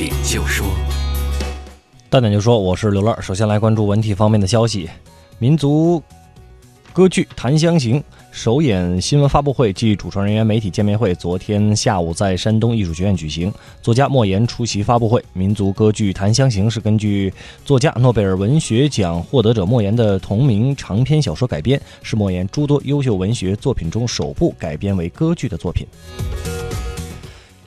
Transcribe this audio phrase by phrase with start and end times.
[0.00, 0.66] 点就说。
[2.08, 3.14] 到点就说，我是刘乐。
[3.20, 4.88] 首先来关注文体方面的消息，
[5.38, 6.02] 民族
[6.90, 8.00] 歌剧《檀香刑》
[8.30, 13.52] 首演新闻发布会暨主创人员媒体见面会，昨天下午在山东艺术学院举行。
[13.82, 15.22] 作家莫言出席发布会。
[15.34, 17.30] 民族歌剧《檀香刑》是根据
[17.66, 25.86] 作家诺贝尔文学奖获得者莫言的同名长篇小说改编，是莫言诸多优秀文学作品中首部改编为歌剧的作品。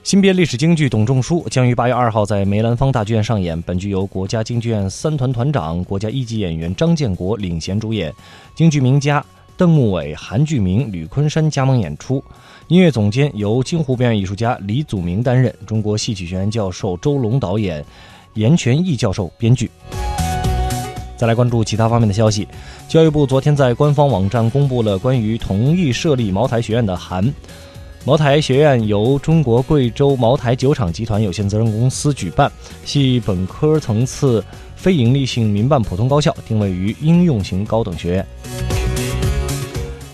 [0.04, 3.60] 新编历史京剧《董仲舒》将于八月二号在梅兰芳大剧院上演。
[3.62, 8.14] 本剧由国家京剧院三团团长、国家一级演员张建国领衔主演，
[8.54, 9.24] 京剧名家
[9.56, 12.22] 邓木伟、韩巨明、吕昆山加盟演出。
[12.68, 17.82] 音乐总监由京湖表演艺术家李祖明担任，中国戏曲学院教授周龙导演，
[18.34, 19.70] 严全义教授编剧。
[21.16, 22.46] 再来关注其他方面的消息，
[22.86, 27.32] 教育部昨天在官方网站公布了关于同意设立茅台学院的函。
[28.06, 32.52] 茅台学院由中国贵州茅台酒厂集团有限责任公司举办，
[32.84, 34.44] 系本科层次
[34.76, 38.26] 非营利性民办普通高校，定位于应用型高等学院。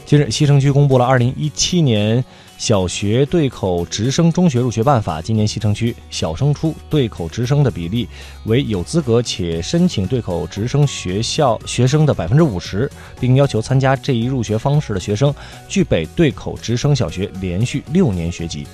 [0.07, 2.25] 近日，西城区公布了二零一七年
[2.61, 5.23] 小学对口直升中学入学办法。
[5.23, 8.07] 今年西城区小升初对口直升的比例
[8.45, 15.35] 为有资格且申请对口直升学校学生的百分之五十，并要求参加这一入学方式的学生
[15.69, 18.67] 具备对口直升小学连续六年学籍。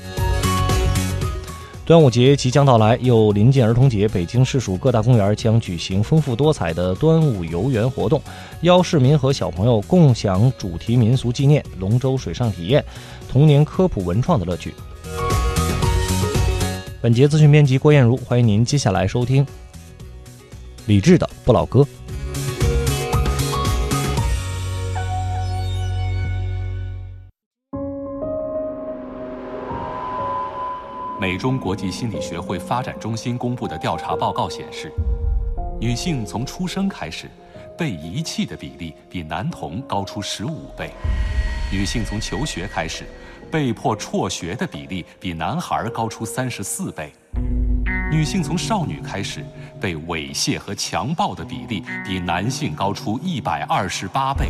[1.86, 8.20] 端午节即将到来，又临近儿童节，北京市属各大公园将举行丰富多彩的端午游园活动，
[8.62, 12.84] 邀市民和小朋友共享主题民俗纪念、龙舟水上体验、
[13.28, 14.74] 童年科普文创的乐趣。
[17.00, 19.46] 本节资讯编辑郭艳茹，欢迎您接下来收听
[20.86, 21.82] 李志的《不老歌》。
[31.36, 34.92] 中国际心理学会发展中心公布的调查报告显示，
[35.80, 37.30] 女性从出生开始
[37.76, 40.88] 被遗弃的比例比男童高出十五倍；
[41.72, 43.04] 女性从求学开始
[43.50, 47.10] 被迫辍学的比例比男孩高出三十四倍；
[48.10, 49.44] 女性从少女开始
[49.80, 54.46] 被猥亵和强暴的比例比男性高出一百二十八倍；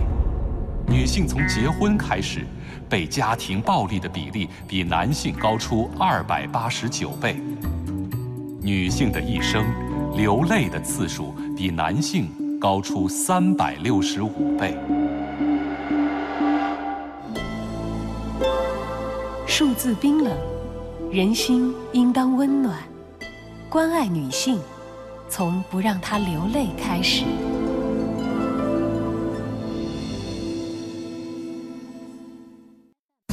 [0.87, 2.47] 女性从结婚开始。
[2.89, 7.41] 被家庭暴力的比例比男性高出二百八十九倍，
[8.61, 9.65] 女性的一生
[10.17, 12.29] 流泪的次数比男性
[12.61, 14.77] 高出三百六十五倍。
[19.47, 20.37] 数字冰冷，
[21.11, 22.79] 人心应当温暖。
[23.69, 24.61] 关爱女性，
[25.29, 27.25] 从不让她流泪开始。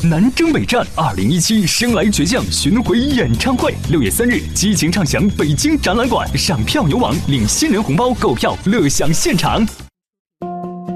[0.05, 9.65] 南征北战二零一七生来倔强巡回演唱会，六月三日激情唱响北京展览馆，上票有网领新人红包，购票乐享现场。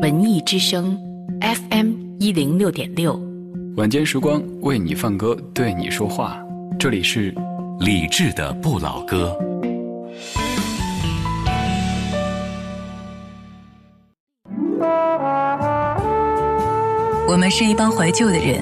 [0.01, 0.99] 文艺之声
[1.39, 3.17] ，FM 一零六点六，
[3.77, 6.37] 晚间时光为你放歌，对你说话，
[6.77, 7.33] 这里是
[7.79, 9.33] 李志的不老歌。
[17.29, 18.61] 我们是一帮怀旧的人。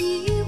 [0.00, 0.39] you.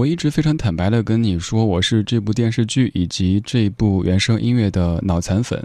[0.00, 5.62] 我一直非常坦白的跟你说，我是这部电视剧以及这部原声音乐的脑残粉。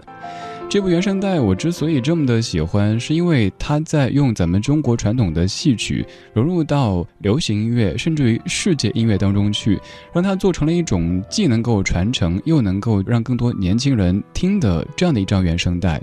[0.68, 6.04] 这部原声带我之所以这么的喜欢，是因为它在用咱们中国传统的戏曲
[6.34, 9.80] 融入到流行音乐，甚至于世界音乐当中去，
[10.12, 15.98] 让它做成了一种既能够传承，又能够让更多年轻人听的这样的一张原声带。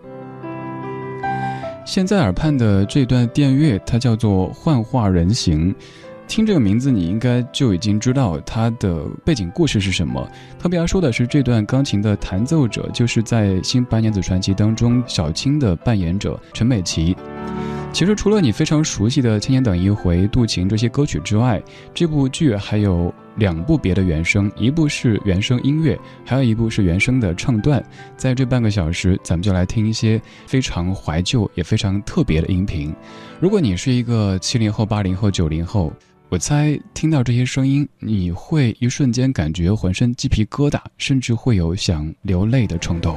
[1.86, 5.72] 现在耳畔的这段电乐，它叫做《幻化人形》。
[6.34, 10.28] 听这个名字，你应该就已经知道它的背景故事是什么。
[10.58, 17.16] 特别要说的是，这段钢琴的弹奏者就是在《新白娘子传奇》当中小青的扮演者陈美琪。
[17.92, 21.62] 其实，除了你非常熟悉的《千年等一回》《渡情》这些歌曲之外，
[21.94, 27.84] 这部剧还有两部别的原声，一部是原声音乐，还有一部是原声的唱段。
[28.18, 32.92] 在这半个小时，咱们就来听一些非常怀旧也非常特别的音频。
[33.40, 35.94] 如果你是一个七零后、八零后、九零后，
[36.34, 43.16] 我猜听到这些声音，你会一瞬间感觉浑身鸡皮疙瘩，甚至会有想流泪的冲动。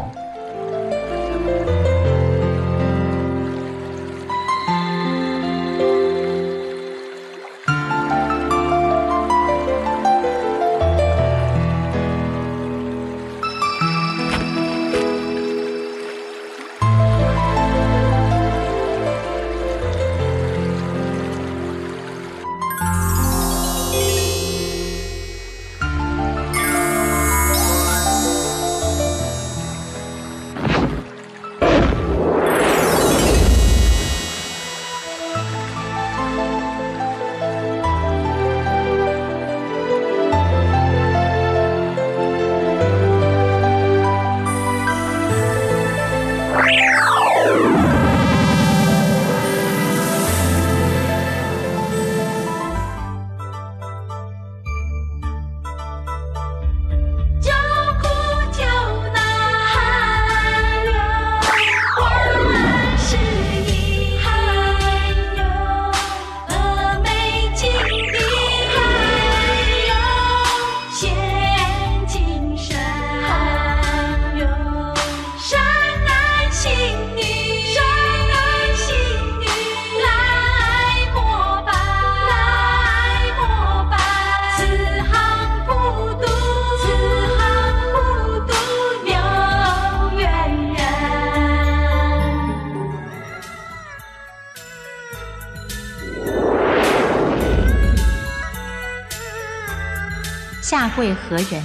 [101.37, 101.63] 何人？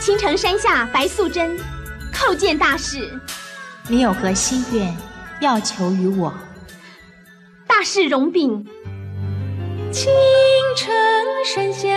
[0.00, 1.58] 青城山下白素贞，
[2.10, 3.20] 叩见大士。
[3.88, 4.96] 你有何心愿
[5.42, 6.32] 要求于我？
[7.66, 8.66] 大士容禀。
[9.92, 10.10] 青
[10.76, 10.90] 城
[11.44, 11.88] 山下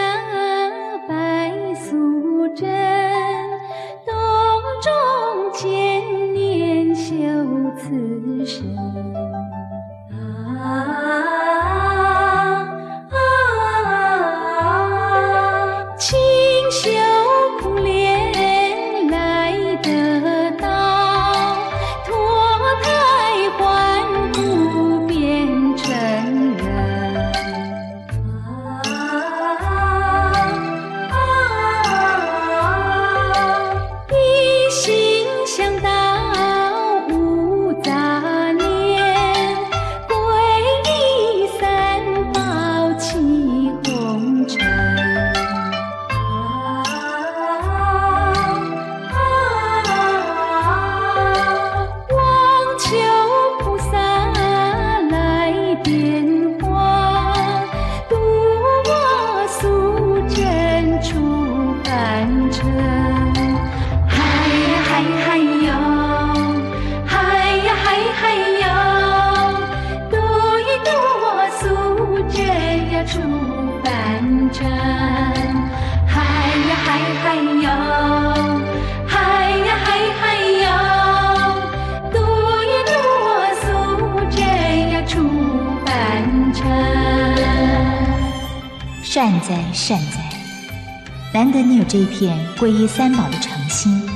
[91.93, 94.09] 这一片皈依三宝的诚心。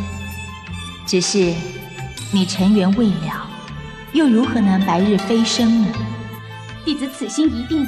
[1.06, 1.54] 只是
[2.32, 3.48] 你尘缘未了，
[4.14, 5.94] 又如何能白日飞升呢？
[6.84, 7.86] 弟子此心一定，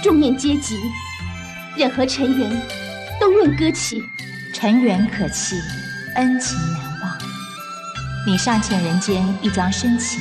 [0.00, 0.78] 众念皆急，
[1.76, 2.48] 任何尘缘
[3.20, 4.00] 都愿割弃。
[4.54, 5.60] 尘缘可弃，
[6.14, 7.18] 恩情难忘。
[8.28, 10.20] 你尚欠人间一桩深情，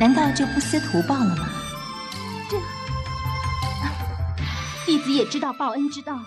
[0.00, 1.50] 难道就不思图报了吗？
[2.48, 2.56] 这
[4.86, 6.18] 弟子也知道报恩之道，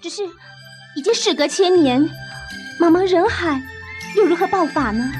[0.00, 0.22] 只是
[0.94, 2.02] 已经事隔千年，
[2.78, 3.60] 茫茫人海，
[4.16, 5.10] 又如何报法呢？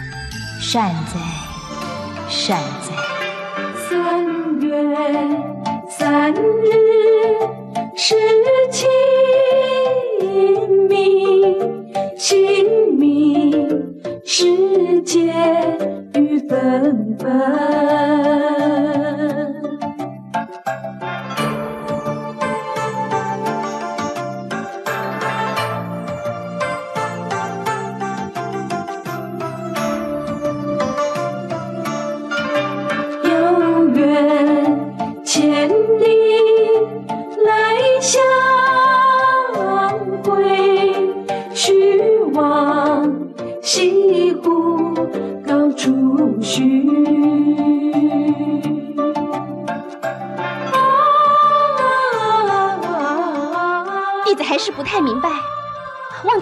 [0.61, 1.19] 善哉，
[2.29, 2.93] 善哉。
[3.89, 4.71] 三月
[5.89, 6.37] 三日
[7.97, 8.15] 是
[8.71, 8.87] 清
[10.89, 11.59] 明，
[12.19, 15.33] 清明时节
[16.15, 17.82] 雨纷纷。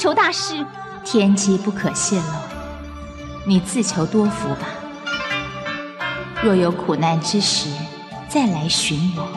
[0.01, 0.55] 求大事
[1.05, 2.23] 天机不可泄露，
[3.47, 4.71] 你自求多福吧。
[6.43, 7.69] 若有苦难之时，
[8.27, 9.29] 再来寻我。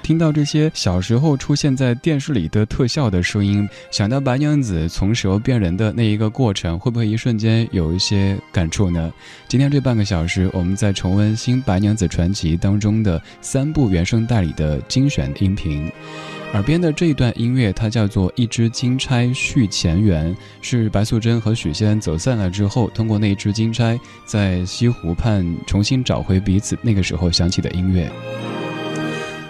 [0.00, 9.12] 听到这些小时候出现在电视里的特效的声音，想到白娘子从蛇变人的那一个过程，会不会一瞬间有一些感触呢？
[9.48, 15.90] 今天这半个小时，我们在重温《新白娘子传奇》当中的三部原声带里的精选音频。
[16.54, 28.10] 耳边的这一段音乐，它叫做《一支金钗续前缘》，是白素贞和许仙走散了之后，通过那一支金钗，在西湖畔重新找回彼此那个时候响起的音乐。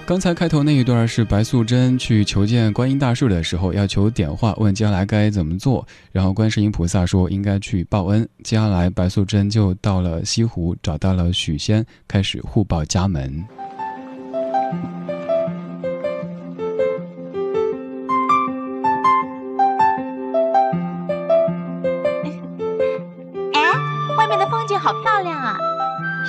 [0.05, 8.29] 刚才开头那一段是白素贞去求见观音大士的时候，要求点化，问接下来该怎么做，然后观世音菩萨说应该去报恩。
[8.43, 13.58] 接下来白素贞就到了西湖，找到了许仙，开始互报家门。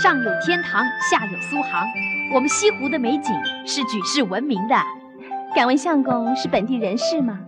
[0.10, 1.86] 上有天堂，下有苏杭，
[2.34, 3.32] 我们西湖的美景
[3.64, 4.76] 是举世闻名的。
[5.54, 7.40] 敢问相公是本地人士吗？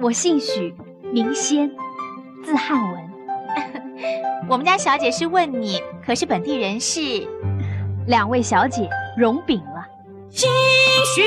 [0.00, 0.72] 我姓许，
[1.12, 1.68] 名仙，
[2.44, 3.10] 字汉文。
[4.48, 7.26] 我们家小姐是问你，可是本地人士？
[8.06, 9.84] 两位小姐容禀了。
[10.30, 10.48] 新
[11.16, 11.24] 寻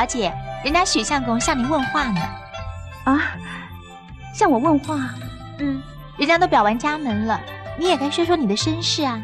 [0.00, 0.32] 小姐，
[0.64, 2.20] 人家许相公向您问话呢。
[3.04, 3.36] 啊，
[4.32, 5.10] 向我问话？
[5.58, 5.82] 嗯，
[6.16, 7.38] 人家都表完家门了，
[7.78, 9.20] 你也该说说你的身世啊。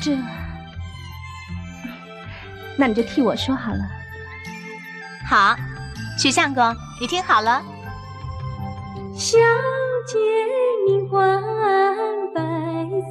[0.00, 0.16] 这，
[2.78, 3.84] 那你就替我说好了。
[5.28, 5.56] 好，
[6.18, 7.62] 许相公，你听好了。
[9.14, 9.36] 小
[10.06, 10.18] 姐
[10.86, 11.38] 名唤
[12.34, 12.40] 白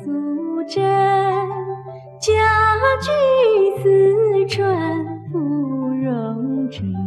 [0.04, 0.84] 素贞。
[2.20, 2.32] 家
[3.02, 3.12] 居
[3.84, 5.11] 四川
[6.72, 7.01] change.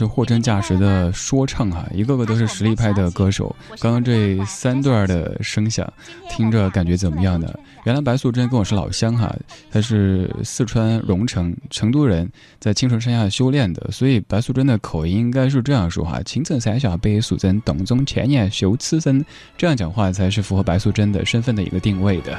[0.00, 1.86] 是货真价实的说唱啊！
[1.92, 3.54] 一个个都是实力派的歌手。
[3.80, 5.86] 刚刚这三段的声响，
[6.30, 7.52] 听着感觉怎么样呢？
[7.84, 9.30] 原来白素贞跟我是老乡哈，
[9.70, 12.26] 她是四川荣成成都人，
[12.58, 19.22] 在青城山下修炼的，所以白素贞的口音应该是这样说哈：青城山下白素贞，洞中千年修此身。
[19.58, 22.38] 这样讲话才是符合白素贞的身份的一个定位的。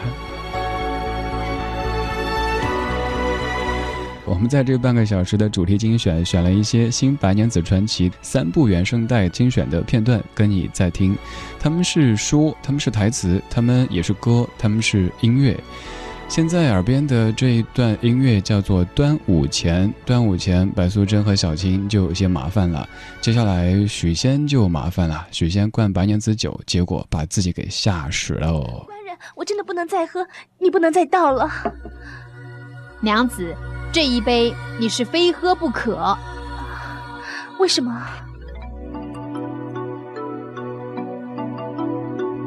[4.32, 11.14] 我们在这半个小时的主题精选，选了一些新白娘子传奇三部原声带精选的片段，跟你在听。
[11.60, 15.62] 他们是书，他们是台词，他们也是歌，他们是音乐。
[16.30, 22.88] 现在耳边的这一段音乐叫做《端午前》，端午前，白素贞和小青就有些麻烦了。
[23.20, 28.54] 接下来许仙就麻烦了，许仙灌白娘子酒，结果把自己给吓死了。
[28.86, 30.26] 官人，我真的不能再喝，
[30.58, 31.52] 你不能再倒了，
[33.02, 33.54] 娘子。
[33.94, 36.18] 这一杯你是非喝不可，
[37.60, 37.92] 为什么？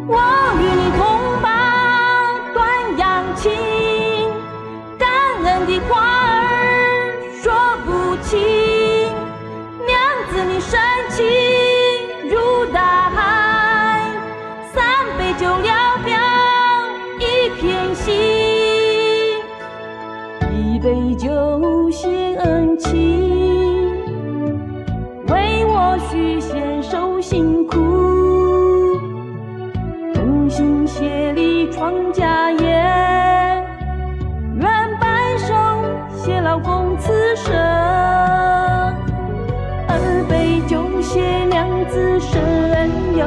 [0.09, 0.17] 我
[0.59, 1.03] 与你同
[1.43, 3.53] 把断阳情，
[4.99, 5.07] 感
[5.45, 7.53] 恩的话儿说
[7.85, 8.41] 不清，
[9.87, 9.93] 娘
[10.31, 10.81] 子你深
[11.11, 11.25] 情
[21.95, 22.93] 谢恩情，
[25.29, 27.79] 为我许仙受辛苦，
[30.13, 32.67] 同心协力创家业，
[34.59, 34.69] 愿
[35.01, 35.55] 白首
[36.17, 37.55] 偕老共此生。
[39.87, 43.25] 二杯酒谢娘子身有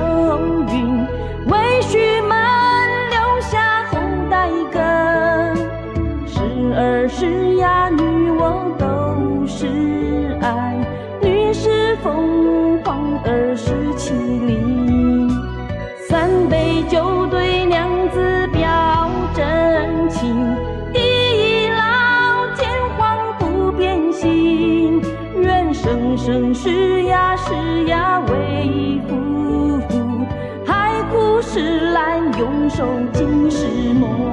[26.28, 30.26] 生是呀是呀为夫妇，
[30.66, 34.27] 海枯石烂永守今世梦。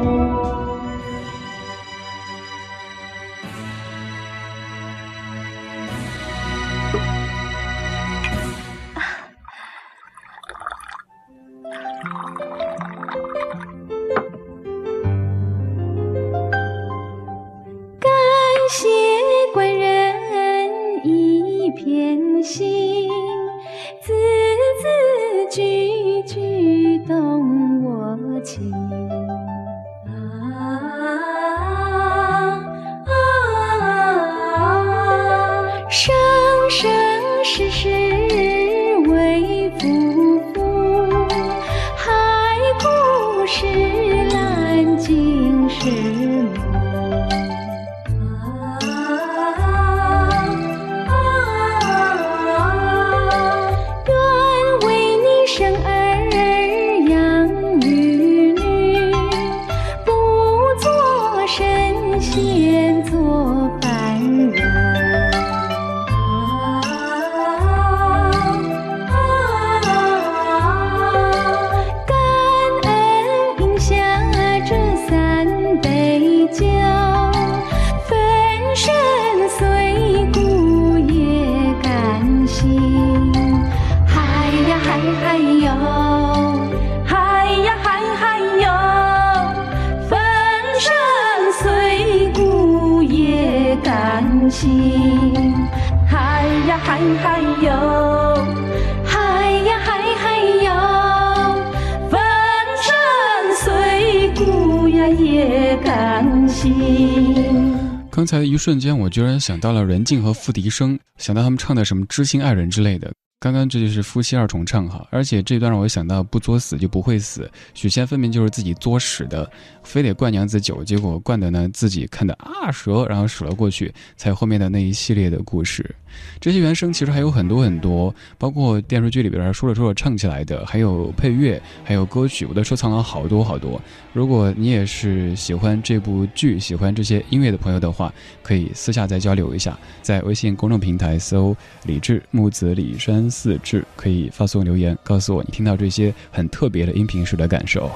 [109.46, 113.12] 想到了任静和付笛声，想到他们唱的什么“知心爱人”之类的。
[113.44, 117.50] 刚刚这就是夫妻二重唱哈，而且这段让我想到不作死就不会死。
[117.74, 119.46] 许仙分明就是自己作死的，
[119.82, 125.94] 非得灌娘子酒，结果灌的呢自己看的啊折，然后使了过去，才后面的那一系列的故事。
[126.40, 133.78] 这些原声其实还有很多很多，包括电视剧里边说着说着唱起来的，还有配乐，还有歌曲，我都收藏了好多好多。
[134.14, 138.10] 如果你也是喜欢这部剧、喜欢这些音乐的朋友的话，
[138.42, 141.54] 可以私下再交流一下，在微信公众平台搜
[141.84, 147.90] “李志木子李山四至”，可以发送留言告诉我你听到这些很特别的音频时的感受。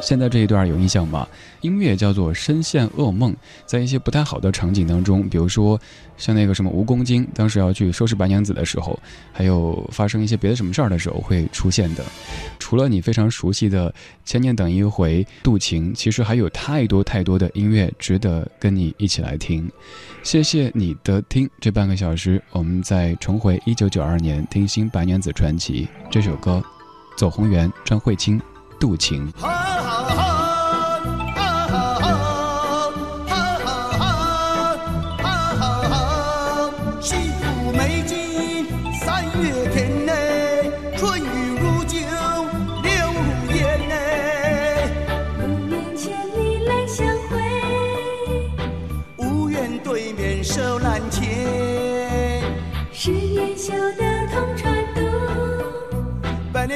[0.00, 1.26] 现在这一段有印象吗？
[1.62, 3.34] 音乐叫做深陷噩梦，
[3.64, 5.80] 在一些不太好的场景当中，比如说
[6.18, 8.98] 像那个什么蜈蚣精，当时要去收拾白娘子的时候，
[9.32, 12.04] 还有发生一些别的什么事儿的时候会出现的。
[12.74, 13.88] 除了你非常熟悉的
[14.24, 19.70] 《千年等一回》《渡情》，其实还有太多太多的音乐值得跟你一起来听。
[20.24, 26.60] 谢谢你的听，这半个小时我们再重回一九九二年听新白娘子传奇这首歌，
[27.16, 28.40] 走红缘，张慧清，
[28.80, 29.32] 《渡情》。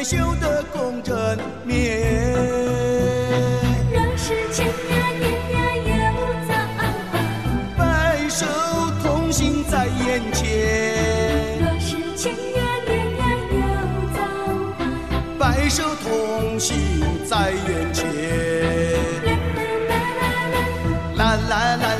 [0.04, 2.00] 修得共枕眠。
[3.92, 4.72] 若是千呀
[5.18, 5.92] 年呀又
[6.48, 6.50] 早
[7.76, 8.46] 白首
[9.02, 11.58] 同行在眼前。
[11.60, 13.56] 若是千呀年呀又
[14.14, 14.18] 早
[15.38, 16.76] 白首同行
[17.24, 18.06] 在眼前。
[21.16, 21.97] 啦啦啦啦啦。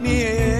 [0.00, 0.57] 灭。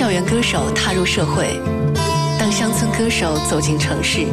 [0.00, 1.60] 校园歌手踏入社会，
[2.38, 4.24] 当乡村歌手走进城市，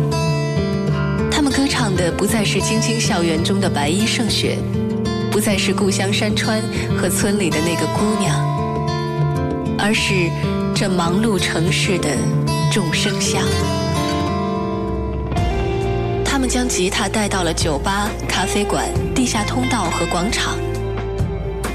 [1.29, 4.57] 他们歌唱的不再是京津校园中的白衣胜雪，
[5.29, 6.61] 不再是故乡山川
[6.97, 8.33] 和村里的那个姑娘，
[9.77, 10.13] 而是
[10.73, 12.11] 这忙碌城市的
[12.71, 13.43] 众生相。
[16.23, 20.57] 他们将吉他带到了酒吧、咖啡馆、地下通道和广场，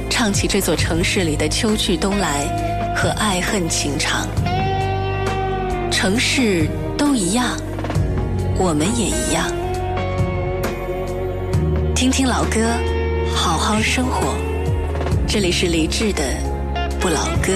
[0.09, 2.47] 唱起这座城市里的秋去冬来
[2.95, 4.27] 和爱恨情长。
[5.91, 7.47] 城市都一样，
[8.59, 9.51] 我们也一样。
[11.95, 12.61] 听听老歌，
[13.35, 14.35] 好好生活。
[15.27, 16.23] 这里是李志的
[17.01, 17.53] 《不老歌》。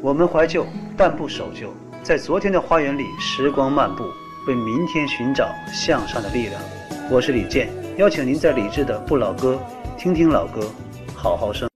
[0.00, 1.72] 我们怀旧，但不守旧。
[2.02, 4.02] 在昨天的花园里，时光漫步，
[4.48, 6.60] 为明天寻找向上的力量。
[7.08, 9.54] 我是李健，邀请您在李志的《不老歌》
[10.02, 10.68] 听听老歌，
[11.14, 11.68] 好好生。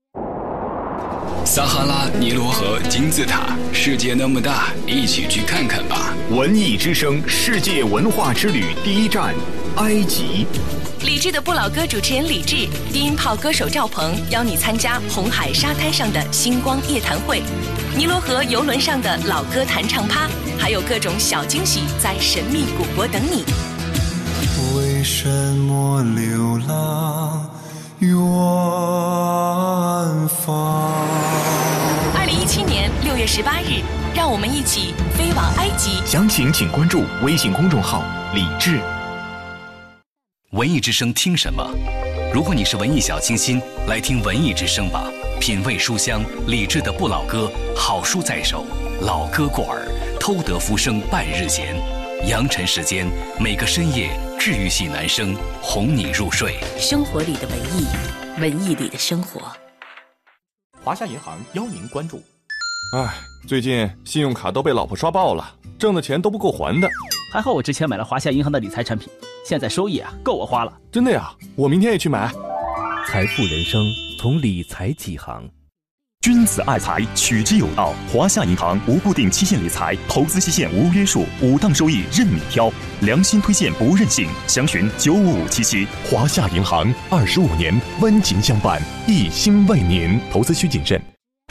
[1.45, 6.12] 撒哈拉、尼罗河、金字塔，世界那么大，一起去看看吧！
[6.29, 9.33] 文艺之声世界文化之旅第一站，
[9.77, 10.45] 埃及。
[11.03, 17.45] 李志的不老歌主持人李志，低音炮歌手赵鹏邀你参加红海沙滩上的星光夜谈会，
[17.97, 23.45] 尼罗河游轮上的老歌弹唱趴，还有各种小惊喜在神秘古国等你。
[24.75, 27.49] 为什么流浪
[27.98, 28.11] 远
[30.28, 30.54] 方？
[32.14, 33.80] 二零一七年六月十八日，
[34.14, 36.02] 让我们一起飞往埃及。
[36.04, 38.02] 详情请关注微信公众号
[38.37, 38.82] “李志”。
[40.52, 41.66] 文艺之声听什么？
[42.35, 45.04] 如果你是文艺小清新，来听文艺之声吧。
[45.40, 48.66] 品味书香，理智的不老歌，好书在手，
[49.00, 49.88] 老歌过耳，
[50.20, 51.74] 偷得浮生半日闲。
[52.28, 53.06] 扬尘时间，
[53.40, 54.11] 每个深夜，
[54.46, 56.54] 治愈系男声哄你入睡。
[56.78, 57.85] 生活里的文艺，
[58.38, 59.40] 文艺里的生活。
[60.85, 62.22] 华夏银行邀您关注。
[62.94, 63.12] 哎，
[63.48, 66.88] 最近信用卡都被老婆刷爆了，挣的钱都不够还的。
[67.32, 69.09] 还好我之前买了华夏银行的理财产品，
[69.44, 70.72] 现在收益啊够我花了。
[70.92, 71.35] 真的呀？
[71.56, 72.32] 我明天也去买。
[73.09, 73.85] 财富人生
[74.16, 75.42] 从理财起航。
[76.27, 77.95] 君子爱财，取之有道。
[78.12, 82.69] 华夏银行无固定期限理财，投资期限无约束，五档收益任你挑，
[83.03, 84.29] 良心推荐不任性。
[84.49, 85.87] 详询九五五七七。
[86.11, 90.19] 华夏银行二十五年温情相伴，一心为您。
[90.33, 91.01] 投资需谨慎。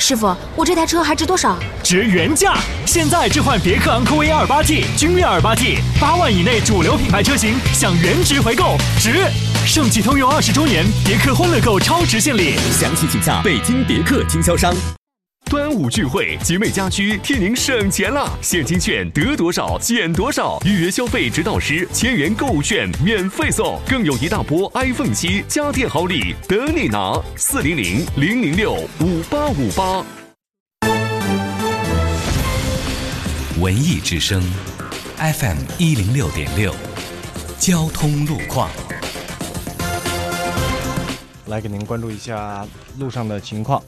[0.06, 1.58] 师傅，我这台车还值多少？
[1.82, 2.54] 值原价！
[2.86, 9.26] 现在置换别克昂科威 2.8T、君越 2.8T，八万以内主流品牌车型享原值回购，值！
[9.66, 14.72] 盛汽通用二十周年，别克欢乐购超值献礼，详情请下北京别克经销商。
[15.46, 27.22] 端午聚会，集美家居替您省钱啦，现金券得多少减多少，预约消费直到时，千元购物券免费送，更有一大波 iPhone 七家电好礼等你拿！
[27.38, 30.04] 四零零零零六五八五八。
[33.60, 34.42] 文艺之声
[35.18, 36.74] ，FM 一零六点六，
[37.60, 38.72] 交通路况。
[41.46, 42.66] 来给您关注一下
[42.98, 43.82] 路上的情况。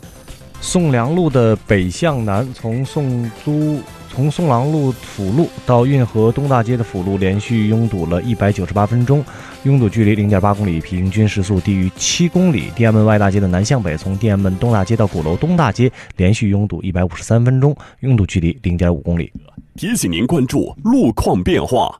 [0.60, 9.24] 宋良路的北向南，从宋都从宋良路辅路到运河东大街的辅路，连续拥堵了一百九十八分钟，
[9.64, 12.66] 拥堵距离零点八公里，平均时速低于七公里。
[12.76, 19.32] 天安门外大街的南向北，从天安门东大街到鼓楼东大街，连续拥堵一百五十三分钟，拥堵距离零点五公里。
[19.76, 22.00] 提醒您关注路况变化。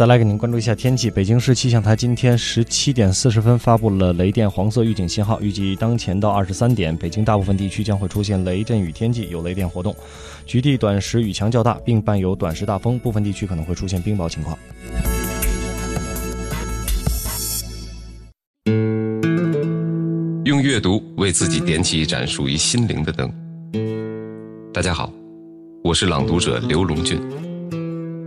[0.00, 1.10] 再来给您关注一下天气。
[1.10, 9.94] 北京市气象台今天十七点四十分发布了雷电黄色预警信号，预计当前到二十三点，北京大部分地区将会出现雷阵雨天气，有雷电活动，
[10.46, 14.58] 局地短时雨强较大，并伴有短时大风，部分地区可能会出现冰雹情况。
[20.46, 23.30] 用阅读为自己点起一盏属于心灵的灯。
[24.72, 25.12] 大家好，
[25.84, 27.20] 我是朗读者刘龙俊。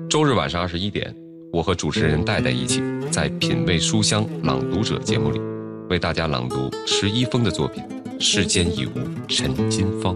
[0.08, 1.12] 周日晚上二十一点。
[1.54, 5.40] 我和主持人戴戴一起，在《品味书香朗读者》节目里，
[5.88, 7.84] 为大家朗读石一峰的作品
[8.20, 8.94] 《世间已无
[9.28, 10.16] 陈金芳》。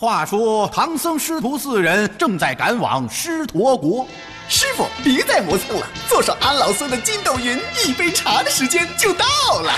[0.00, 4.04] 话说唐僧师徒四人正在赶往狮驼国，
[4.48, 9.24] 师傅，别再磨蹭了，坐上安老孙的筋斗云，一杯茶的时间就到
[9.60, 9.72] 了。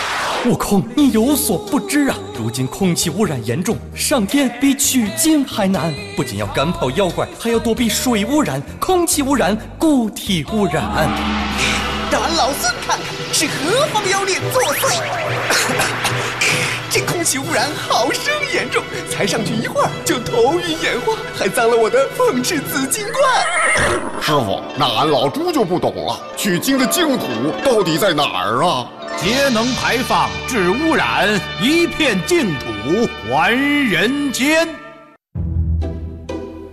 [0.47, 5.95] 悟空，你有所不知啊，如今空气污染严重，上天比取经还难。
[6.17, 11.09] 不仅要赶跑妖怪，还要躲避水污染、空气污染、固体污染。
[12.11, 16.14] 让俺老孙看看是何方妖孽作祟！
[16.95, 18.81] 这空气污染好生严重，
[19.11, 23.21] 才上去一会儿就头晕眼花，还脏了我的凤翅紫金冠。
[24.21, 27.27] 师傅，那俺老朱就不懂了，取经的净土
[27.65, 28.89] 到底在哪儿啊？
[29.17, 31.29] 节能排放治污染，
[31.61, 34.69] 一片净土还人间。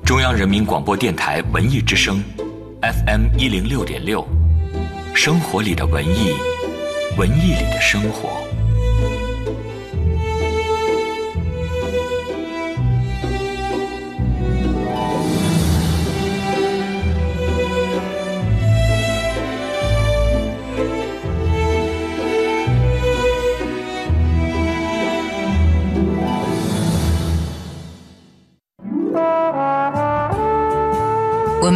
[0.05, 2.23] 中央人民广播电台文艺之声
[2.84, 4.23] ，FM 一零六点六，
[5.15, 6.36] 生活里的文艺，
[7.17, 8.29] 文艺里的生活。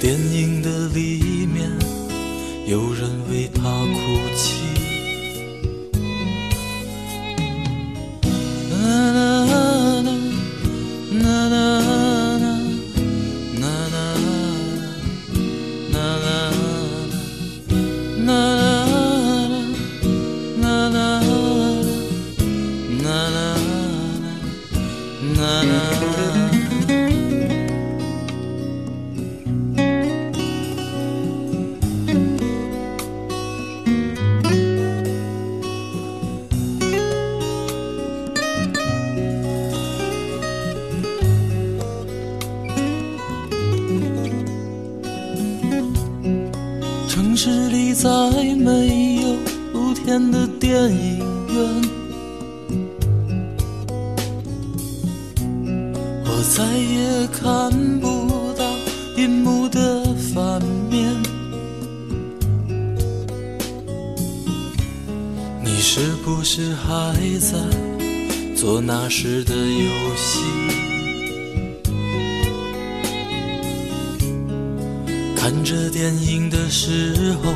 [0.00, 1.70] 电影的里面，
[2.66, 4.59] 有人为他哭泣。
[75.40, 77.50] 看着电影的时候，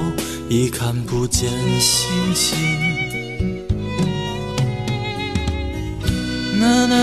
[0.48, 2.58] 已看不见星星。
[6.62, 6.96] 啦啦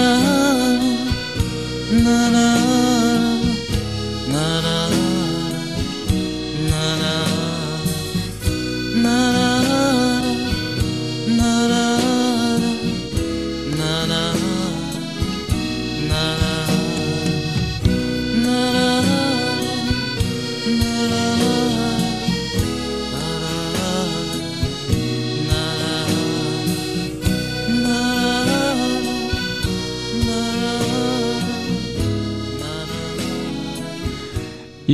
[2.03, 2.70] 啦啦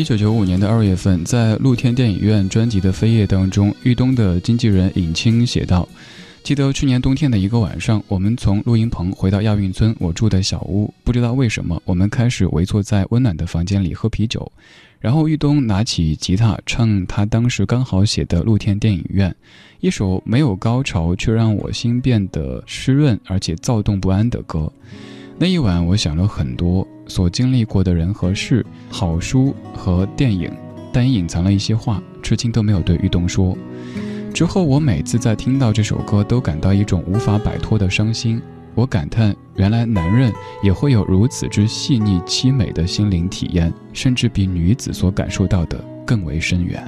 [0.08, 5.86] 九九五年的二月份，在露天电影院专辑的扉页当中，玉东的经纪人尹清写道
[6.44, 14.50] ：“记得去年冬天的一个晚上，我们从录音棚回到亚运村我住的小屋，不知道为什么，我们开始围坐在温暖的房间里喝啤酒。
[15.02, 19.30] 然后玉东拿起吉他唱他当时刚好写的《露天电影院》，
[19.82, 24.72] 一首没有高潮却让我心变得湿润而且躁动不安的歌。
[25.38, 30.52] 那一晚，我想了很多所经历过的人和事，好书和电影，
[30.92, 33.58] 但也隐藏了一些话，至今都没有对玉东说。
[34.34, 38.42] 之后，我每次在听到这首歌，都感到一种无法摆脱的伤心。
[38.76, 40.32] 我感叹，原来男人
[40.62, 46.88] 也会有如此之细腻凄美的心灵体验，甚至比女子所感受到的更为深远。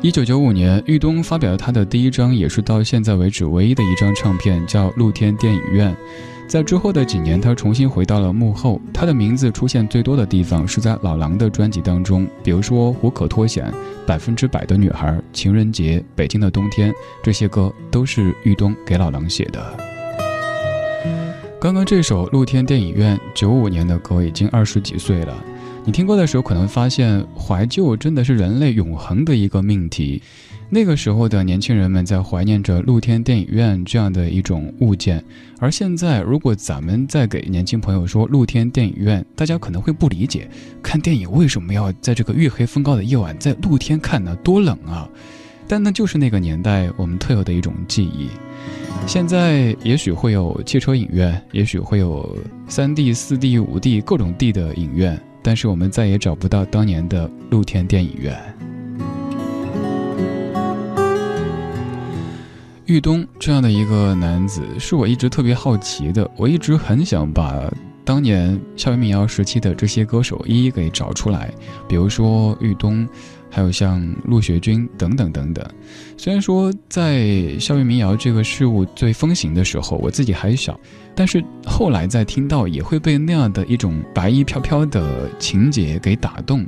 [0.00, 5.94] 一九九五年，玉东发表了他的第一张，也是到现在为止唯一的一张唱片，叫《露天电影院》。
[6.52, 8.78] 在之后的几年，他重新回到了幕后。
[8.92, 13.64] 他的名字出现最多的地方是在老狼的专辑当中，比如说《虎口脱险》
[14.06, 16.90] 《百分之百的女孩》《情人节》《北京的冬天》，
[17.22, 19.78] 这些歌都是玉东给老狼写的。
[21.58, 25.34] 刚刚这首《露天电影院》，九五年的歌，已经二十几岁了。
[25.84, 30.22] 你听歌的时候，可能发现怀旧真的是人类永恒的一个命题。
[30.70, 35.22] 那个时候的年轻人们在怀念着露天电影院这样的一种物件，
[35.58, 40.48] 而现在，如果咱们再给年轻朋友说露天电影院，大家可能会不理解，
[40.80, 44.34] 看电影为什么要在这个月黑风高的夜晚在露天看呢？
[44.36, 45.08] 多冷啊！
[45.66, 48.28] 但那就是那个年代我们特有的一种记忆。
[49.06, 58.36] 现在也许会有汽车影院，也许会有三 D、四 D、五 D 各种 D 的影院，但是我们再也找不到当年的露天电影院。
[62.86, 66.30] 玉东这样的一个男子，是我一直特别好奇的。
[66.36, 67.72] 我一直很想把
[68.04, 71.50] 当年校园民谣时期的这些歌手一一给找出来，
[71.88, 73.08] 比如说玉东，
[73.52, 75.64] 还有像陆学军等等等等。
[76.16, 80.78] 虽然说在校园民谣这个事物最风行的时候，我自己还小，
[81.14, 86.66] 但是后来在听到，也会被那样的一种白衣飘飘的情节给打动。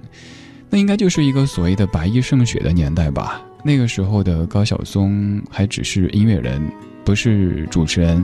[0.68, 3.42] 那应该就是一个所谓的白衣胜雪的年代吧。
[3.64, 6.60] 那个时候的高晓松还只是音乐人，
[7.02, 8.22] 不是主持人，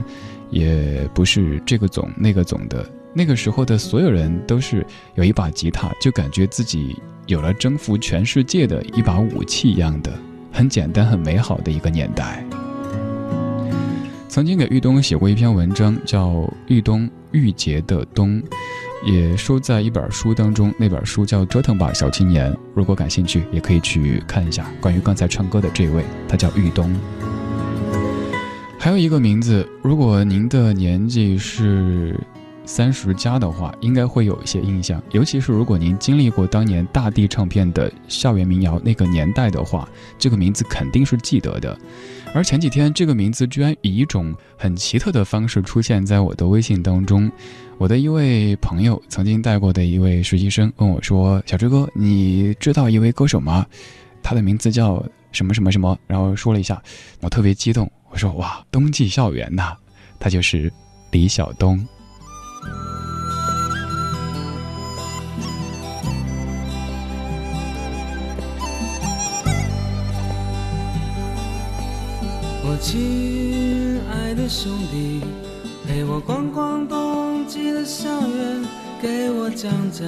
[0.51, 2.87] 也不是这个总那个总的。
[3.13, 4.85] 那个时候的所有人都是
[5.15, 6.95] 有一把吉他，就感觉自己
[7.25, 10.11] 有了征服全世界的一把武器一样的，
[10.51, 12.43] 很简单、很美好的一个年代。
[14.27, 16.29] 曾经给玉东写过一篇文章，叫
[16.67, 18.41] 《玉东玉洁的冬》。
[19.03, 22.53] 也收在一本书当中，那本书叫《折腾吧小青年》。
[22.75, 24.71] 如果感兴趣，也可以去看一下。
[24.79, 26.95] 关于刚才唱歌的这位，他叫玉东。
[28.77, 32.15] 还有一个名字，如果您的年纪是
[32.73, 35.03] 三十加的话，应该会有一些印象。
[35.11, 39.85] 尤其是如果您经历过当年大地唱片的校园民谣那个年代的话，
[40.17, 41.77] 这个名字肯定是记得的。
[42.33, 47.29] 而前几天，这个名字居然以一种很奇特的方式出现在我的微信当中。
[47.77, 53.65] 我的一位朋友曾经带过的一位实习生问我说：“小追哥，你知道一位歌手吗？
[54.23, 56.81] 他的名字叫什么什么什么？”然后说了一下，
[57.19, 59.75] 我特别激动，我说：“哇，冬季校园呐，
[60.17, 60.71] 他就是
[61.11, 61.85] 李晓东。”
[72.81, 75.21] 亲爱的兄弟，
[75.87, 78.65] 陪我逛逛冬季的校园，
[78.99, 80.07] 给我讲讲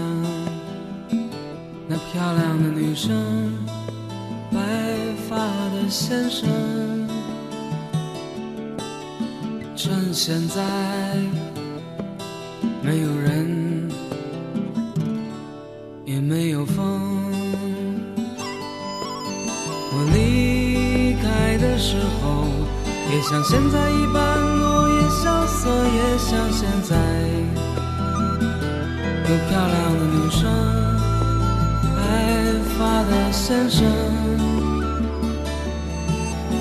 [1.87, 3.53] 那漂亮的女生，
[4.51, 4.59] 白
[5.29, 6.49] 发的先生。
[9.75, 10.63] 趁现在
[12.81, 13.87] 没有人，
[16.05, 16.83] 也没有风，
[19.91, 22.62] 我离开的时候。
[23.13, 26.95] 也像现在一般落叶萧瑟，也像现在
[29.29, 30.41] 有漂亮的女生，
[31.95, 32.01] 白
[32.75, 33.85] 发的先生，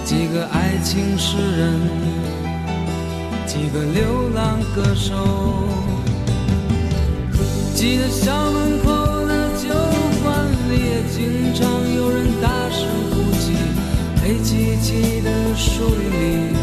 [0.05, 1.81] 几个爱情诗人，
[3.47, 5.17] 几个流浪歌手，
[7.75, 8.91] 记得校门口
[9.27, 9.69] 的酒
[10.23, 13.12] 馆里也经常有人大声。
[14.23, 16.57] 黑漆漆的树林里，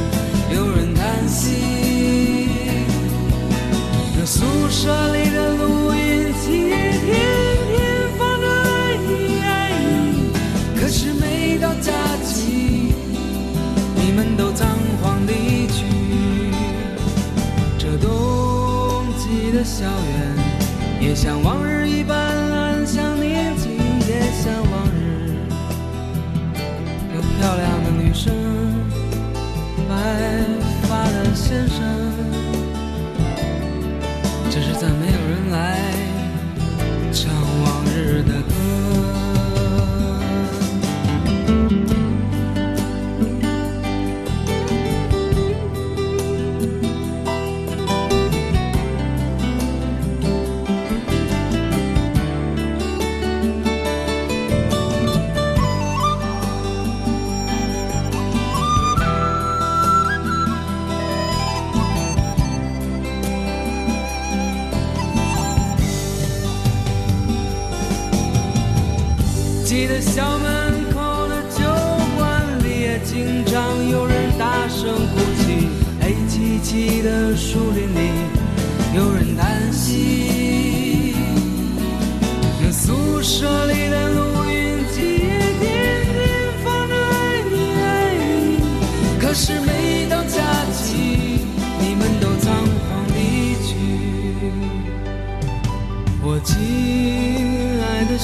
[0.56, 2.48] 有人叹息。
[4.18, 6.78] 那宿舍里的录音机天
[7.68, 7.78] 天
[8.18, 10.32] 放着爱你爱你，
[10.80, 11.92] 可是每到假
[12.24, 12.94] 期，
[13.94, 14.70] 你们都仓
[15.04, 15.84] 皇离去。
[17.78, 22.29] 这冬季的校园，也像往日一般。
[28.20, 28.34] 生，
[29.88, 29.96] 白
[30.84, 31.78] 发的先生，
[34.52, 35.80] 只是再没有人来
[37.14, 37.32] 唱
[37.64, 38.59] 往日的歌。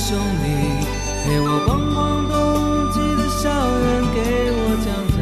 [0.07, 0.45] 兄弟。
[1.25, 1.97] 陪我逛逛
[2.29, 2.33] 冬
[2.93, 3.83] 季的校园，
[4.13, 4.17] 给
[4.51, 4.87] 我讲
[5.17, 5.19] 讲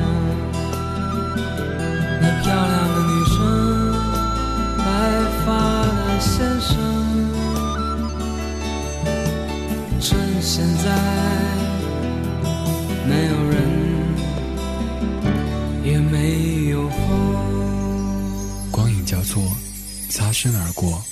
[2.21, 3.35] 那漂亮的女生，
[4.77, 4.85] 白
[5.45, 5.47] 发
[5.87, 6.71] 的先生。
[10.01, 10.05] 趁
[10.41, 10.85] 现在
[13.07, 13.55] 没有人，
[15.85, 16.99] 也没有风。
[18.69, 19.41] 光影交错，
[20.09, 21.02] 擦身而过。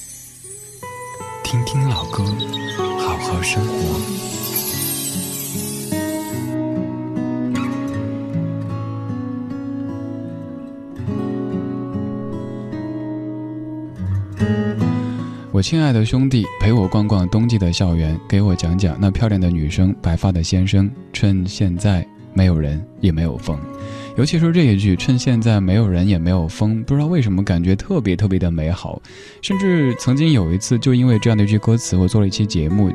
[15.62, 20.90] 亲爱的兄弟，陪我逛逛冬季的校园，给我讲讲那漂亮的女生，白发的先生。
[21.14, 23.60] 趁现在没有人，也没有风，
[24.18, 29.00] 尤其是这一句“趁现在没有人，也没有风”，不知道为什么感觉特别特别的美好。
[29.42, 32.92] 甚至曾经有一次，就因为这样的一句歌词，我做了一期节目。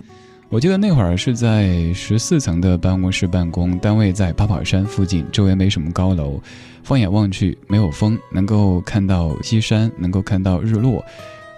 [0.49, 6.41] 我记得那会儿是在十四层的办公室办公，单位在八宝山附近，周围没什么高楼，
[6.83, 11.05] 放眼望去没有风，能够看到西山，能够看到日落。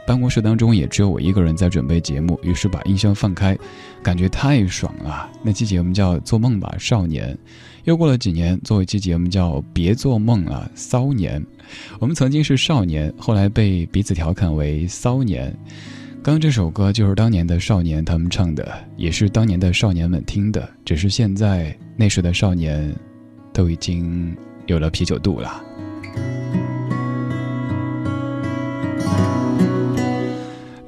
[0.09, 3.55] 办公室当中也只有我一个人在准备节目，于是把音箱放开，
[4.03, 5.31] 感觉太爽了。
[5.43, 7.35] 那期节目叫《做梦吧少年》，
[7.85, 11.39] 又过了几年，做一期节目叫《别做梦了骚年》。
[11.99, 15.55] 我们曾经是少年，后来被彼此调侃为骚年。
[16.23, 22.97] 刚这首歌就是当年的少年他们唱的，也是当年的少年们听的，只是现在那时的少年
[23.53, 24.35] 都已经
[24.65, 25.63] 有了啤酒肚了。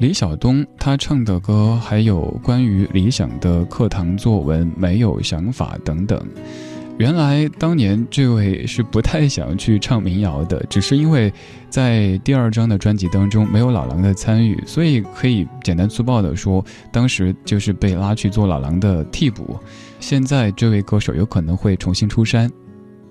[0.01, 6.19] 李晓东他唱的歌还有关于理想的课堂作文，没有想法等等。
[6.97, 11.31] 原来当年这位是不太想去唱民谣的，只是因为
[11.69, 19.55] 在第二张的专辑当中没有老狼的参与，所以可以简单粗暴的说，当时就是被拉去做老狼的替补。
[19.99, 22.51] 现在这位歌手有可能会重新出山，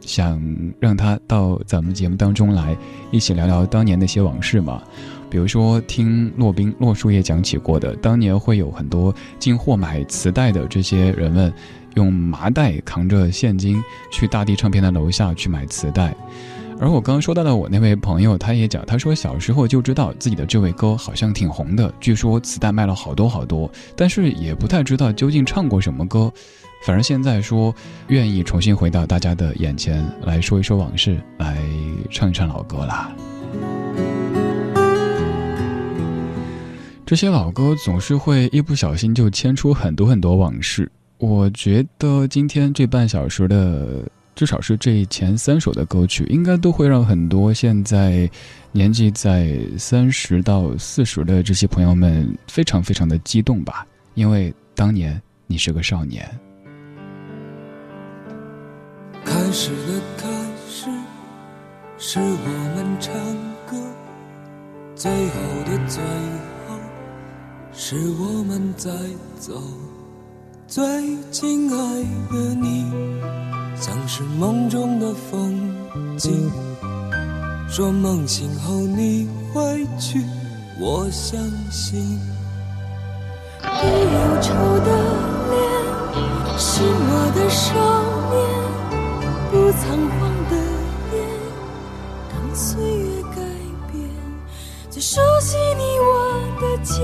[0.01, 0.41] 想
[0.79, 2.75] 让他到咱们节目当中来，
[3.11, 4.81] 一起聊聊当年那些往事嘛。
[5.29, 11.53] 比如说，听骆宾、骆叔也讲起过的，当年会有很多进货买磁带的这些人们，
[11.95, 16.15] 用麻袋扛着现金去大地唱片的楼下去买磁带。
[16.81, 26.31] 而我刚刚说到的我那位朋友，他也讲，他说小时候就知道自己的这位歌好像挺红的，据说磁带卖了好多好多，但是也不太知道究竟唱过什么歌。
[26.85, 27.75] 反而现在说
[28.07, 31.57] 愿意重新回到大家的眼前来说一说往事，来
[32.09, 33.13] 唱一唱老歌啦。
[37.09, 40.87] 这些老歌总是会一不小心就牵出很多很多往事。
[41.17, 48.29] 我觉得今天这半小时的，至少是这前三首的歌曲，应该都会让很多现在
[48.71, 56.23] 年纪在三十到四十的这些朋友们非常非常的激动吧，因为当年你是个少年。
[59.25, 60.29] 开始的开
[60.69, 60.85] 始，
[61.97, 63.11] 是我们唱
[63.65, 63.77] 歌；
[64.95, 65.33] 最后
[65.65, 66.03] 的最。
[67.73, 68.91] 是我们在
[69.39, 69.53] 走，
[70.67, 70.83] 最
[71.31, 72.85] 亲爱的你，
[73.79, 75.75] 像是梦中的风
[76.17, 76.51] 景。
[77.69, 80.25] 说梦醒后你会去，
[80.79, 81.39] 我相
[81.71, 82.19] 信。
[83.61, 84.89] 你忧愁的
[85.49, 85.57] 脸，
[86.57, 87.67] 是我的少
[88.31, 88.37] 年，
[89.51, 90.53] 不仓皇的
[91.15, 91.17] 眼，
[92.29, 93.37] 当岁月改
[93.91, 93.97] 变，
[94.89, 96.07] 最熟悉你我
[96.59, 96.97] 的肩。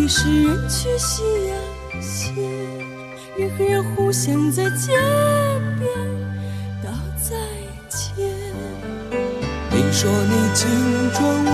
[0.00, 2.32] 你是人去夕阳斜
[3.36, 4.92] 人和人互相在街
[5.78, 5.90] 边
[6.82, 6.90] 道
[7.20, 7.36] 再
[7.90, 8.26] 见
[9.70, 10.70] 你说你青
[11.12, 11.48] 春无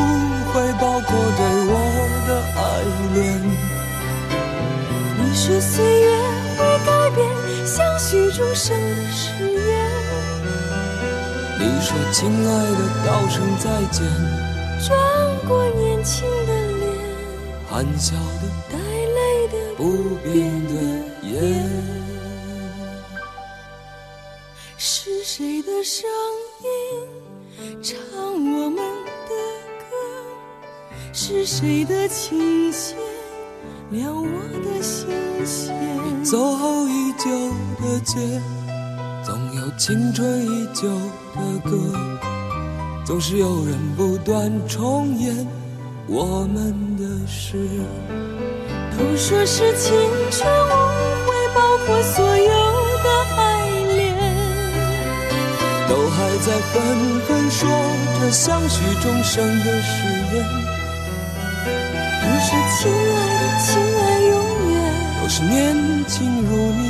[0.52, 1.74] 悔包括对我
[2.28, 2.60] 的爱
[3.14, 3.42] 恋。
[5.18, 6.16] 你说岁月
[6.56, 9.66] 会改变相许终生的誓言。
[11.58, 14.46] 你说亲爱的道声再见。
[14.78, 14.96] 转
[15.48, 16.65] 过年轻的
[17.76, 20.72] 含笑的，带泪的，不变的
[21.28, 21.68] 眼。
[24.78, 26.08] 是谁的声
[26.64, 28.00] 音唱
[28.32, 29.32] 我们的
[29.90, 29.92] 歌？
[31.12, 32.96] 是谁的琴弦
[33.90, 34.24] 撩我
[34.64, 35.10] 的心
[35.44, 36.24] 弦？
[36.24, 37.28] 走后已久
[37.82, 38.40] 的街，
[39.22, 40.88] 总有青春已久
[41.34, 41.76] 的歌，
[43.04, 45.46] 总是有人不断重演
[46.08, 47.58] 我们的事。
[48.96, 49.92] 都说是青
[50.30, 50.70] 春无
[51.26, 52.54] 悔，包括所有
[53.04, 53.40] 的爱
[53.94, 53.96] 恋。
[55.88, 56.74] 都还在纷
[57.26, 57.68] 纷说
[58.20, 59.94] 着相许终生的誓
[60.32, 60.34] 言。
[62.22, 64.34] 都是亲爱的，亲爱永
[64.72, 64.74] 远。
[65.20, 65.54] 都是年
[66.06, 66.85] 轻如你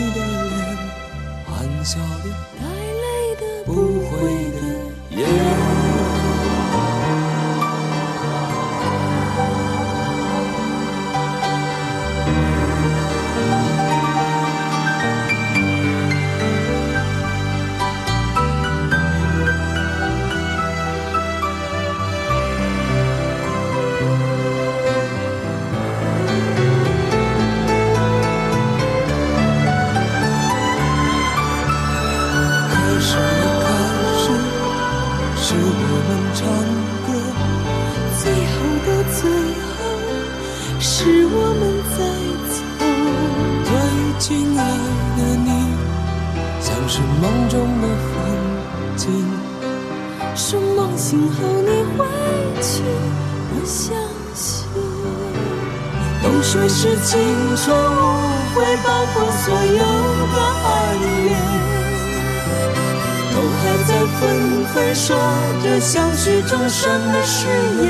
[66.77, 67.87] 许终生的誓言。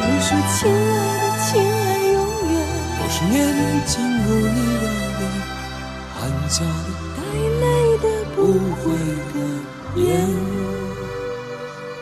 [0.00, 1.78] 你说亲爱的，亲爱
[2.12, 2.18] 永
[2.50, 2.52] 远。
[2.98, 3.36] 都是年
[3.86, 4.84] 轻如你的
[5.18, 5.22] 脸，
[6.12, 6.18] 含
[6.50, 7.18] 笑的，带
[7.60, 7.64] 泪
[7.98, 8.38] 的，不
[8.82, 8.82] 悔
[9.32, 9.36] 的
[10.02, 10.02] 眼。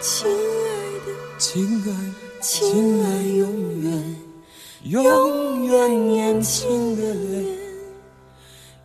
[0.01, 0.67] 亲爱
[1.05, 1.45] 的，亲
[1.85, 3.45] 爱的，亲爱永
[3.83, 4.17] 远，
[4.85, 7.45] 永远年轻的脸，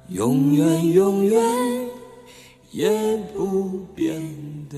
[0.09, 1.41] 永远永远
[2.71, 4.21] 也不变
[4.69, 4.77] 的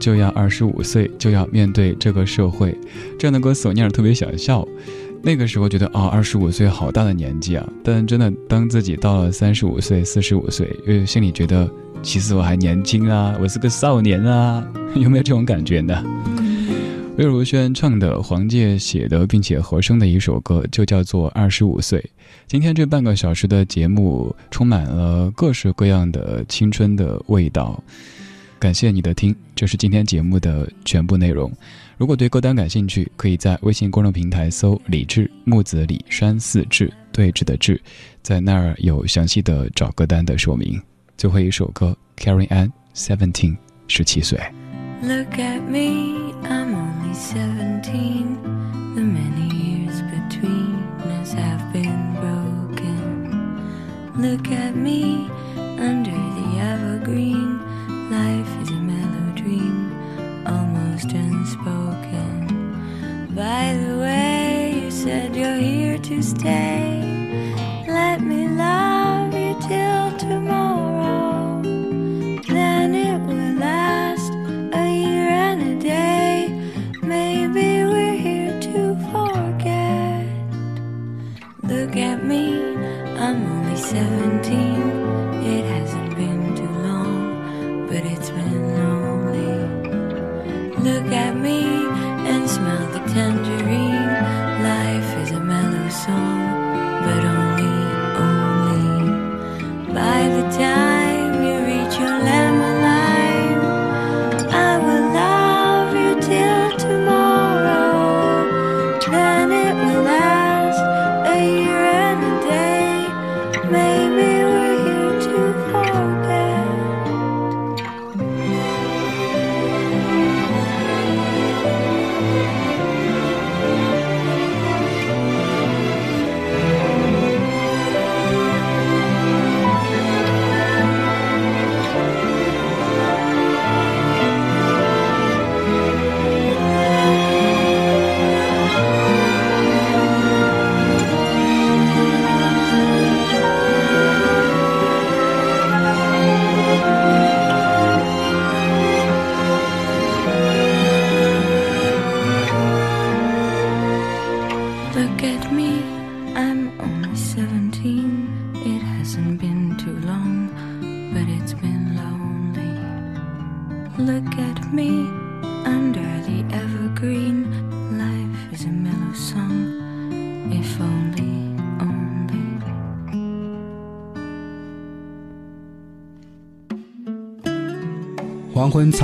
[0.00, 2.76] 就要二十五岁，就要面对这个社会。
[3.18, 4.66] 这样的歌词我念着特别想笑。
[5.22, 7.68] 那个时候觉得啊，二十五岁好大的年纪啊！
[7.84, 11.70] 但真的，当自己到了三十五岁、四十五岁，又心里觉得，
[12.02, 16.02] 其实我还年轻啊，我是个少年啊， 有没有这种感觉呢？
[17.18, 22.00] 魏如萱唱的，黄玠写的，并且和声的一首歌，就叫做《二十五岁》。
[22.46, 27.78] 今天这半个小时的节目，充满了各式各样的青春的味道。
[28.58, 31.52] 感谢你的听，这是今天节目的全部内容。
[31.98, 37.78] 如果对歌单感兴趣，可以在微信公众平台搜“李志木子李山寺志对峙的志”，
[38.24, 40.80] 在那儿有详细的找歌单的说明。
[41.18, 44.40] 最后一首歌，Carrie Ann Seventeen，十七岁。
[45.02, 48.38] Look at me, I'm only seventeen.
[48.94, 50.74] The many years between
[51.20, 53.36] us have been broken.
[54.16, 55.28] Look at me
[66.10, 66.89] to stay.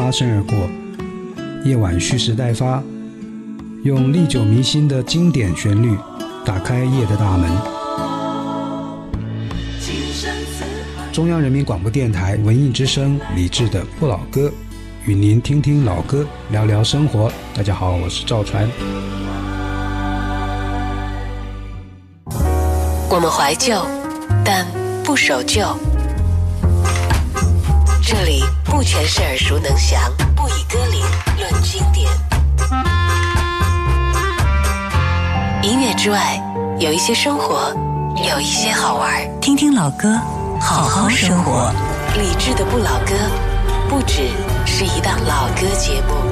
[0.06, 0.56] 擦身而过，
[1.64, 2.80] 夜晚蓄势待发，
[3.82, 5.98] 用历久弥新的经典旋律
[6.44, 7.50] 打开夜的大门。
[11.12, 14.48] 中央人民广播电台文艺之声李志的不老歌，
[15.06, 17.28] 与您听听老歌，聊聊生活。
[17.52, 18.64] 大家好，我是赵传。
[23.10, 23.84] 我们怀旧，
[24.44, 24.64] 但
[25.02, 25.76] 不守旧。
[28.00, 30.00] 这里不全是耳熟能详，
[30.34, 31.00] 不以歌龄
[31.38, 32.10] 论经典。
[35.62, 36.42] 音乐之外，
[36.78, 37.72] 有一些生活，
[38.28, 39.40] 有一些好玩。
[39.40, 40.18] 听听老歌，
[40.60, 41.72] 好好生活。
[42.14, 43.14] 理智的不老歌，
[43.88, 44.30] 不只
[44.66, 46.25] 是一档老歌节目。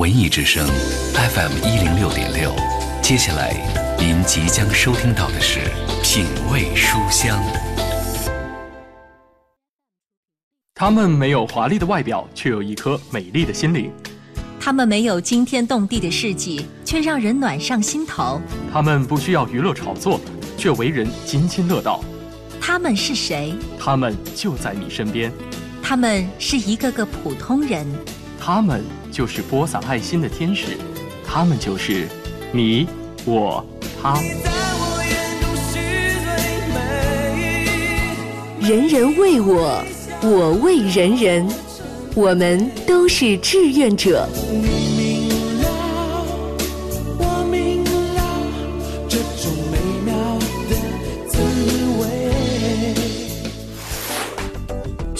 [0.00, 0.66] 文艺之声
[1.12, 2.54] FM 一零六点六，
[3.02, 3.54] 接下来
[3.98, 5.60] 您即将收听到的是
[6.02, 7.38] 品味书香。
[10.74, 13.90] 他们没有华丽的外表，却有一颗美丽的心灵；
[14.58, 18.40] 他们没有惊天动地的事迹，却让人暖上心头；
[18.72, 20.18] 他们不需要娱乐炒作，
[20.56, 22.02] 却为人津津乐道。
[22.58, 23.52] 他们是谁？
[23.78, 25.30] 他们就在你身边。
[25.82, 27.86] 他们是一个个普通人。
[28.40, 28.82] 他们
[29.12, 30.78] 就是播撒爱心的天使。
[31.26, 32.08] 他们就是
[32.50, 32.86] 你、
[33.26, 33.64] 我、
[34.00, 34.18] 他。
[38.60, 39.84] 人人为我，
[40.22, 41.46] 我为人人，
[42.14, 44.26] 我们都是志愿者。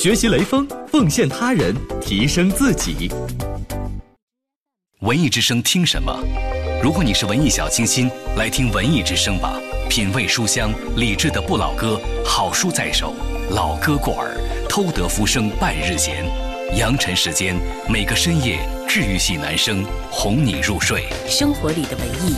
[0.03, 3.12] 学习雷锋，奉献他人，提升自己。
[5.01, 6.11] 文艺之声听什么？
[6.82, 9.61] 如果你是文艺小清新，来听文艺之声吧。
[9.90, 13.14] 品味书香，理智的不老歌，好书在手，
[13.51, 14.40] 老歌过耳，
[14.70, 16.24] 偷得浮生半日闲。
[16.78, 17.55] 扬尘时间，
[17.86, 21.05] 每个深夜，治愈系男声哄你入睡。
[21.28, 22.34] 生活里的文艺，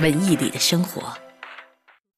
[0.00, 1.02] 文艺里的生活。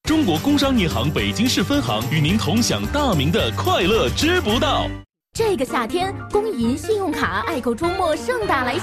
[0.05, 4.87] 中国工商银行北京市分行与您同享大明的快乐知不道。
[5.33, 8.83] 这个夏天，工银信用卡爱购周末盛大来袭！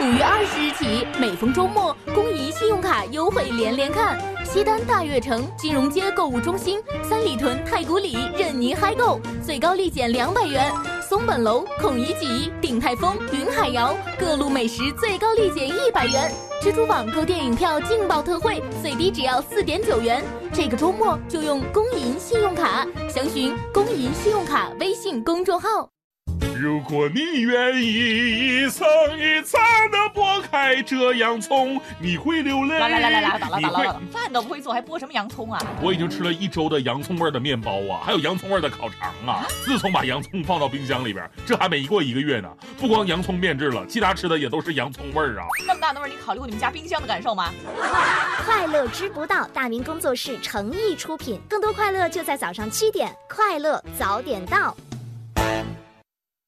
[0.00, 4.18] 五月二十日起，每逢周末，工银信用卡优惠连连看。
[4.54, 10.72] 西单大悦城、金融街购物中心、三里屯太古里任您嗨购，最高立减两百元。
[11.02, 16.32] 松本楼、孔乙己、鼎泰丰、云海肴各路美食最高立减一百元。
[16.62, 20.22] 蜘蛛网购电影票劲爆特惠，最低只要四点九元。
[20.52, 25.88] 这个周末就用工银信用卡，详询工银信用卡微信公众号。
[26.64, 28.86] 如果你愿意一层
[29.18, 29.60] 一层
[29.92, 32.78] 的剥开这洋葱，你会流泪。
[32.78, 35.60] 来来来来来，打了打了，饭都不会做，还剥什么洋葱啊？
[35.82, 39.44] 我已经吃了一周的洋葱味的面包啊，还有洋葱味的烤肠啊。
[39.62, 42.48] 自从把洋葱放到冰箱里边，这还没过一个月呢，
[42.78, 45.44] 不光洋葱变质了，其他吃的也都是洋葱味儿啊。
[45.66, 47.52] 那么大的味儿，你考虑过你们家冰箱的感受吗？
[48.46, 54.74] 快乐知不道，大明工作室诚意出品，更多快乐就在早上七点，快乐早点到。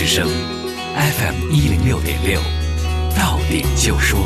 [0.00, 0.26] 之声
[0.96, 2.40] FM 一零六点六，
[3.14, 4.18] 到点就说，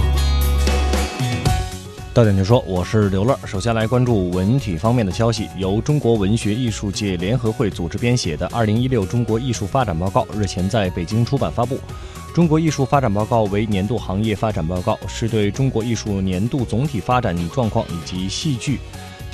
[2.15, 3.37] 到点就说，我是刘乐。
[3.45, 11.81] 首先来关注文体方面的消息，由中国文学艺术界联合会组织编写的《二零一六中国艺术发展报告》日前在北京出版发布。
[12.33, 18.79] 中国艺术发展报告为年度行业发展报告，是对中国艺术年度总体发展状况以及戏剧。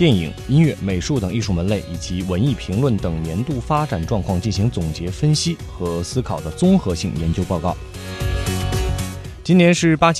[0.00, 7.76] 电影、音乐、美术等艺术门类以及文艺评论等年度发展状况进行总结分析和思考的综合性研究报告。
[9.44, 10.18] 今年是八七。